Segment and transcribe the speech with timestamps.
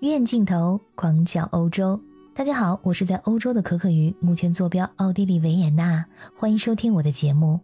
[0.00, 1.98] 院镜头广角欧洲，
[2.34, 6.04] 大家好，我是在欧洲的可可鱼，目前坐标奥地利维也纳，
[6.36, 7.58] 欢迎收听我的节目。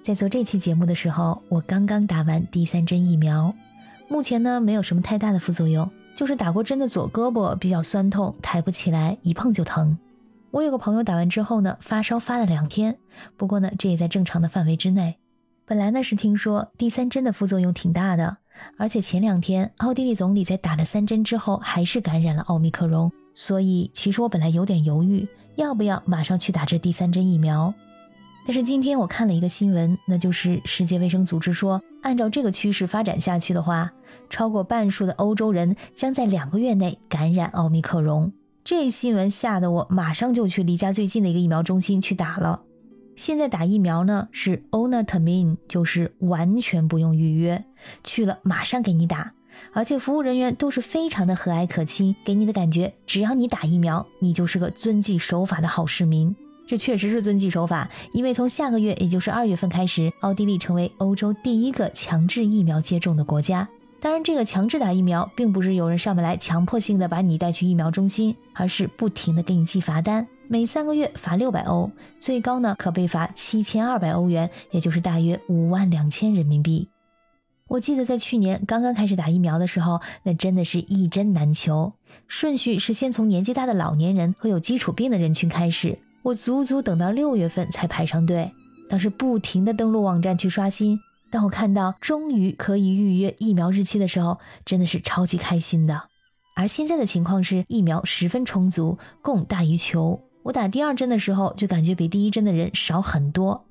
[0.00, 3.52] 在做这期节目的时候，我刚刚打完第三针疫苗，
[4.06, 9.98] 目前呢没有什么太大的副作用，就是打过针的左胳膊比较酸痛，抬不起来，一碰就疼。
[10.52, 12.96] 我有个朋友打完之后呢，发烧发了两天，
[13.36, 15.18] 不过呢这也在正常的范围之内。
[15.66, 18.38] 本来呢是听说第三针的副作用挺大的。
[18.76, 23.10] 而且前两天，奥地利总理在打了三针之后，还是感染了奥密克戎。
[23.34, 27.72] 所以，其实我本来有点犹豫，要不要马上去打这第三针疫苗。
[28.44, 33.92] 但是今天我看了一个新闻，那就是世界卫生组织说，按照这个趋势发展下去的话，
[34.28, 38.32] 超过半数的欧洲人将在两个月内感染奥密克戎。
[38.64, 42.60] 这新闻吓得我马上就去离家最近的一个疫苗中心去打了。
[43.14, 47.64] 现在打疫苗呢是 o n a t a m i n 就是完全不用预约，
[48.02, 49.32] 去了马上给你打，
[49.72, 56.34] 而且服务人员都是非常的和蔼可亲，给你的感觉，只要你打疫苗，你就是个遵纪守法的好市民。
[56.66, 63.68] 这确实是遵纪守法，因为从下个月，也就是二月份开始，奥地利成为欧洲第一个强制疫苗接种的国家。
[64.00, 70.26] 当然，这个强制打疫苗，并不是有人上门来强迫性的把你带去疫苗中心，而是不停的给你寄罚单。
[70.52, 76.90] 每三个月罚六百欧，最高呢可被罚七千二百欧元，也就是大约五万两千人民币。
[77.68, 81.94] 我记得在去年刚刚开始打疫苗的时候，那真的是一针难求。
[82.28, 88.52] 顺序是先从年纪大的老年人和有基础病的人群开始，我足足等到六月份才排上队。
[88.90, 96.02] 当时不停的登录网站去刷新，当我看到终于可以预约疫苗日期的时候，真的是超级开心的。
[96.54, 100.20] 而现在的情况是疫苗十分充足，供大于求。
[100.44, 103.64] 我打第二针的时候，就感觉比第一针的人少很多。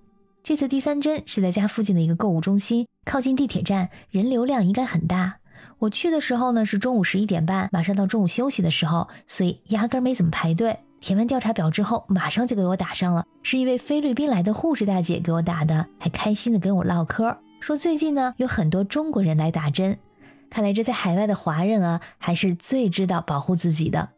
[0.44, 5.38] 这次第三针是在家附近的一个购物中心，靠近地铁站，人流量应该很大。
[5.80, 10.80] 我去的时候呢是中午十一点半，马上到中午休息的时候，所以压根没怎么排队。
[11.00, 19.98] 填完调查表之后，马上就给我打上了，是一位菲律宾来的护士大姐给我打的，还开心的跟我唠嗑，说最近呢有很多中国人来打针，
[20.50, 24.10] 看来这在海外的华人啊，还是最知道保护自己的。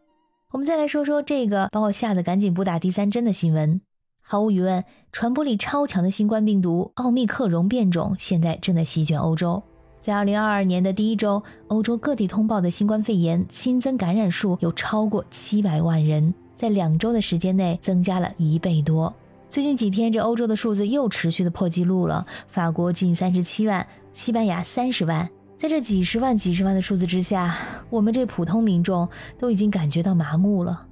[0.54, 3.82] 我们再来说说这个把我吓得赶紧不打第三针的新闻。
[4.22, 9.64] 毫无疑问，传播力超强的新冠病毒奥密克戎变种现在正在席卷欧洲。
[10.04, 19.12] 在二零二二年的第一周，欧洲各地通报的新冠肺炎新增感染数有超过七百万人，在两周的时间内增加了一倍多。
[19.50, 25.28] 最近几天，这欧洲的数字又持续的破纪录了，法国近三十七万，西班牙三十万。
[25.64, 27.56] 在这几十万、几十万的数字之下，
[27.90, 29.08] 我们这普通民众
[29.40, 30.86] 都已经感觉到麻木了。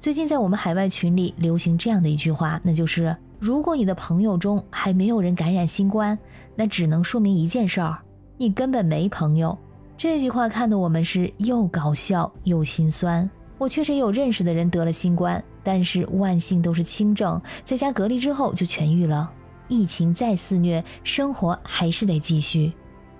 [0.00, 6.18] 最近在我们海外群里流行这样的一句话，那就是：如果你的朋友中还没有人感染新冠，
[6.56, 7.98] 那只能说明一件事儿，
[8.38, 9.58] 你根本没朋友。
[9.94, 13.28] 这句话看得我们是又搞笑又心酸。
[13.58, 19.30] 我确实也有认识的人得了新冠，但是万幸都是轻症，在家隔离之后就痊愈了。
[19.68, 22.72] 疫情再肆虐，生活还是得继续。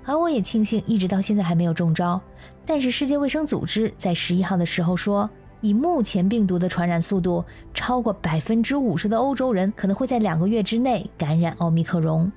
[0.04, 2.20] 而我也庆幸，一直到现在还没有中招。
[2.64, 5.28] 但是世界卫生组织在十一号的时候说，
[5.60, 7.44] 以目前病毒的传染速度，
[7.74, 12.30] 超过百分之五十的欧洲人可能会在两个月之内感染奥密克戎。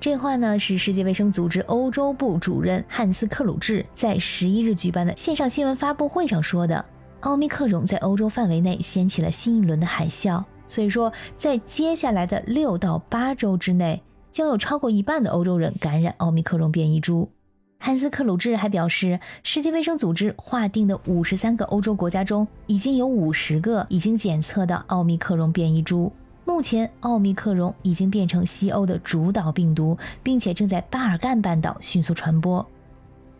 [0.00, 6.84] 这话呢是世界卫生组织欧洲部主任汉斯克鲁治在十一日举办的线上新闻发布会上说的。
[7.20, 14.00] 奥密克戎在欧洲范围内掀起了新一轮的海啸，所以说在接下来的六到八周之内。
[14.30, 17.30] 将有超过一半的欧洲人感染奥密克戎变异株。
[17.80, 26.12] 汉斯克鲁治还表示，世界卫生组织划定的五十三个欧洲国家中，已经有五十个已经检测到奥密克戎变异株。
[26.44, 32.66] 目前，奥密克戎已经变成西欧的主导病毒，并且正在巴尔干半岛迅速传播。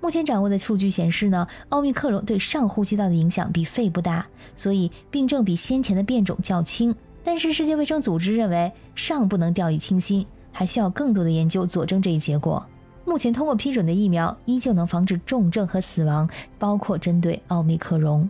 [0.00, 6.94] 目前掌握的数据显示呢，奥密克戎对上呼吸道的影响比肺部大，所以病症比先前的变种较轻。
[7.24, 10.24] 但是，世界卫生组织认为尚不能掉以轻心。
[10.52, 12.64] 还需要更多的研究佐证这一结果。
[13.04, 16.28] 目前通过批准的疫苗依旧能防止重症和死亡，
[16.58, 18.28] 包括针对奥密克戎。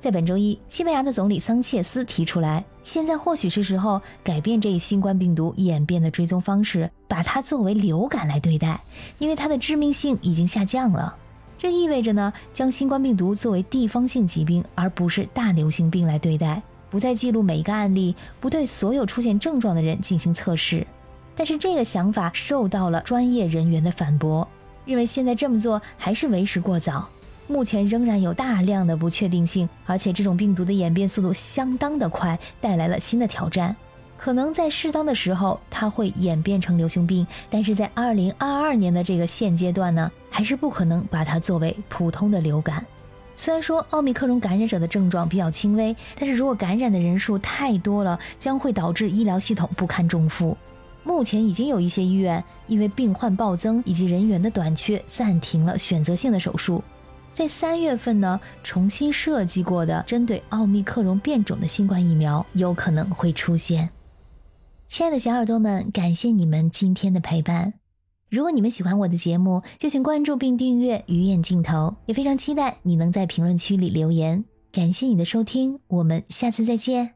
[0.00, 8.80] 在本周一，西班牙的总理桑切斯提出来，现在或许是时候改变这一新冠病毒演变的追踪方式，把它作为流感来对待，
[9.18, 11.14] 因为它的致命性已经下降了。
[11.58, 20.86] 这意味着呢，将新冠病毒作为地方性疾病，而不是大流行病来对待，不再记录每一个案例，不对所有出现症状的人进行测试。
[21.36, 24.48] 但是这个想法受到了专业人员的反驳，
[24.86, 27.06] 认为现在这么做还是为时过早。
[27.46, 33.76] 目前仍然有大量的不确定性，而且这种病毒的演变速度相当的快，带来了新的挑战。
[34.18, 42.84] 可能在适当的时候它会演变成流行病，但是在二零二二年的这个现阶段呢，还是不可能把它作为普通的流感。
[43.36, 50.56] 虽然说奥密克戎感染者的症状比较轻微，但是如果感染的人数太多了，将会导致医疗系统不堪重负。
[51.06, 56.82] 目前已经有一些医院因为病患暴增以及人员的短缺，暂停了选择性的手术。
[57.32, 63.88] 在三月份呢，重新设计过的针对奥密克戎变种的新冠疫苗有可能会出现。
[64.88, 67.74] 亲爱的小耳朵们，感谢你们今天的陪伴。
[68.28, 71.72] 如果你们喜欢我的节目，就请关注并订阅《鱼眼镜头》，
[72.06, 74.44] 也非常期待你能在评论区里留言。
[74.72, 77.15] 感谢你的收听，我们下次再见。